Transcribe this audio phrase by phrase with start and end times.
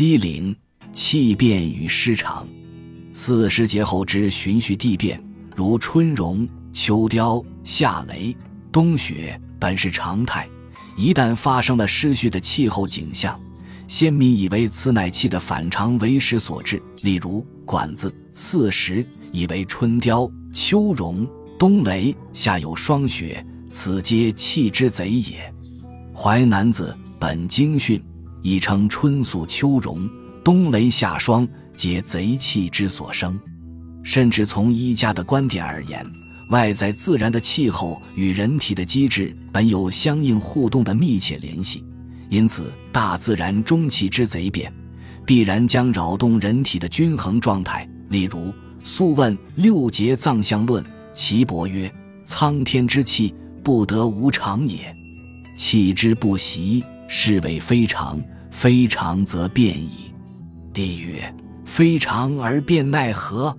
[0.00, 0.56] 七灵
[0.94, 2.48] 气变与失常。
[3.12, 5.22] 四时节后之循序地变，
[5.54, 8.34] 如春荣、秋凋、夏雷、
[8.72, 10.48] 冬雪，本是常态。
[10.96, 13.38] 一旦发生了失序的气候景象，
[13.86, 16.82] 先民以为此乃气的反常为时所致。
[17.02, 21.28] 例如《管子·四时》以为春凋、秋荣、
[21.58, 25.52] 冬雷、夏有霜雪，此皆气之贼也。
[26.18, 27.98] 《淮南子·本经训》
[28.42, 30.08] 亦称春肃秋荣、
[30.44, 31.48] 冬雷夏霜。
[31.76, 33.40] 皆贼气之所生，
[34.02, 36.04] 甚至从医家的观点而言，
[36.50, 41.82] 外在自然的气候与人体的机制本有相应互动的密切联系，
[42.28, 44.70] 因此大自然中气之贼变，
[45.24, 47.88] 必然将扰动人体的均衡状态。
[48.10, 48.48] 例如
[48.84, 50.84] 《素问·六节藏象论》，
[51.14, 51.90] 岐伯曰
[52.26, 53.34] ：“苍天之气，
[53.64, 54.94] 不得无常也。
[55.56, 58.16] 气之不习，是谓非常；
[58.50, 60.12] 非常则变矣。”
[60.72, 61.34] 帝曰。
[61.62, 63.56] 非常而变奈何？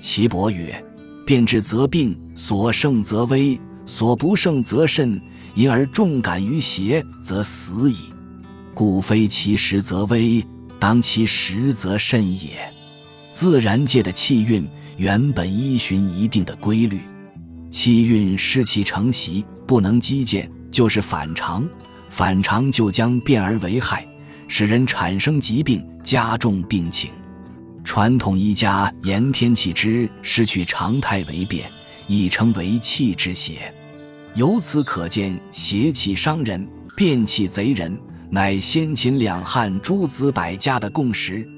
[0.00, 0.82] 岐伯曰
[1.26, 5.20] ：“变之则病，所胜则危，所不胜则甚。
[5.54, 7.96] 因而重感于邪，则死矣。
[8.72, 10.42] 故非其时则危，
[10.80, 12.52] 当其时则甚也。
[13.34, 17.00] 自然界的气运原本依循一定的规律，
[17.70, 21.68] 气运失其成习，不能积渐，就是反常。
[22.12, 24.06] 反常就将变而为害，
[24.46, 27.10] 使人产生疾病，加重病情。”
[27.82, 31.70] 传统医家言天气之失去常态为变，
[32.06, 33.72] 亦称为气之邪。
[34.34, 41.48] 由此可见，邪气伤人，变气贼人，乃先秦两汉诸子百家的共识。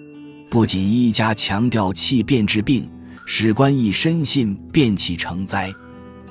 [0.48, 2.88] 不仅医家强调气变治病，
[3.26, 5.74] 史官亦深信变气成灾。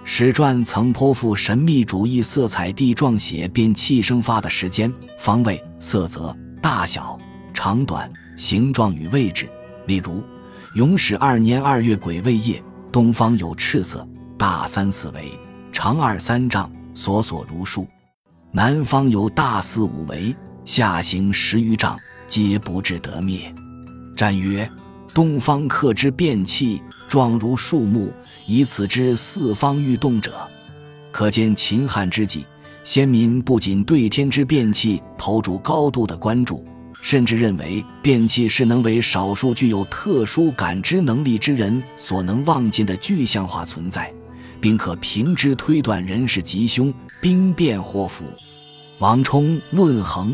[0.05, 7.17] 史传曾颇富神秘主义色彩地状写变气生发的时间、方位、色泽、大小、
[7.53, 9.49] 长短、形状与位置。
[9.87, 10.21] 例如，
[10.75, 14.05] 永始二年二月癸未夜，东方有赤色，
[14.37, 15.31] 大三四围，
[15.71, 17.88] 长二三丈，索索如数；
[18.51, 20.35] 南方有大四五围，
[20.66, 21.97] 下行十余丈，
[22.28, 23.53] 皆不至得灭。
[24.17, 24.69] 战曰：
[25.13, 28.12] 东方克之变气，状如树木，
[28.47, 30.34] 以此知四方欲动者。
[31.12, 32.46] 可见秦汉之际，
[32.84, 36.66] 先民不仅对天之变气投注高度的关注。
[37.03, 44.09] 甚至认为变气是能为少数具有特殊感知能力之人所能望见的具象化存在，
[44.62, 48.23] 并可凭之推断人事吉凶、兵变祸福。
[49.00, 50.31] 王充《论衡》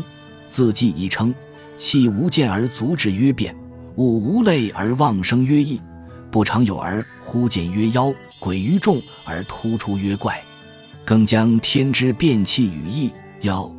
[0.48, 1.34] 字迹已称：
[1.76, 3.52] 气无见而足之曰变，
[4.00, 5.78] 物无类而妄生曰异，
[6.30, 10.42] 不常有而忽见曰妖，鬼于众而突出曰怪。
[11.04, 13.10] 更将天之变气与异、
[13.42, 13.70] 妖、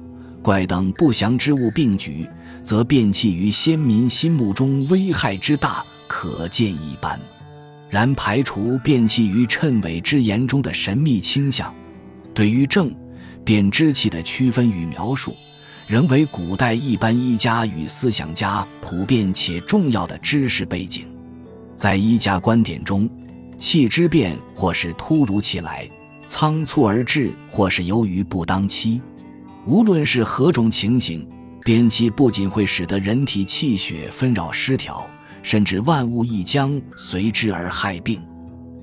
[0.43, 2.27] 怪等不祥之物并举。
[2.61, 7.19] 则变气于先民心目中危害之大，可见一斑。
[7.89, 11.73] 然排除变气于谶纬之言中的神秘倾向，
[12.35, 12.93] 对于正
[13.43, 15.35] 变之气的区分与描述，
[15.91, 21.05] 仍为古代一般医家与思想家普遍且重要的知识背景。
[21.75, 23.09] 在医家观点中，
[23.57, 25.85] 气之变或是突如其来、
[26.25, 29.01] 仓促而至，或是由于不当期，
[29.65, 31.27] 无论是何种情形。
[31.65, 35.05] 变气不仅会使得人体气血纷扰失调，
[35.43, 38.17] 甚至万物一将随之而害病。《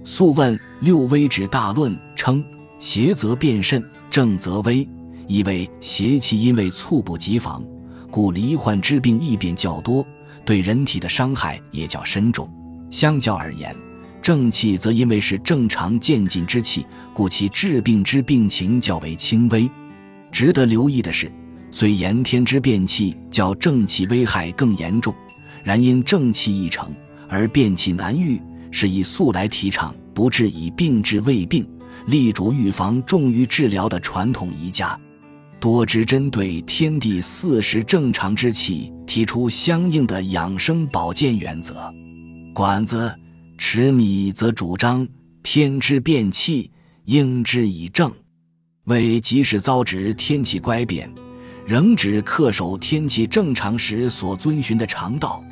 [0.04, 2.44] 素问·六危止大论》称
[2.78, 4.86] ：“邪则变甚，正则危。”
[5.28, 7.62] 意为邪气因为猝不及防，
[8.10, 10.04] 故罹患之病异变较多，
[10.44, 12.50] 对人体的伤害也较深重。
[12.90, 13.72] 相较而言，
[14.20, 19.70] 正气则因为是正常渐进之气，故其治病之病情较为轻微。
[20.32, 21.30] 值得留意的是。
[21.70, 25.14] 虽炎天之变气较正气危害更严重，
[25.62, 26.90] 然因正气易成
[27.28, 28.40] 而变气难愈，
[28.70, 31.68] 是以素来提倡不治以病治未病，
[32.06, 34.98] 力主预防重于治疗的传统医家，
[35.60, 41.92] 多之针对天地四时正常之气提出相应的养生保健原则。
[42.54, 43.12] 管子
[43.56, 45.06] 持米则主张
[45.42, 46.70] 天之变气
[47.04, 48.12] 应之以正，
[48.84, 51.10] 为即使遭值天气乖变。
[51.66, 55.44] 仍只恪守天气正常时所遵循的常道，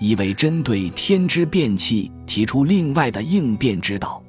[0.00, 4.22] 亦为针对天之变气提出另外的应变之道。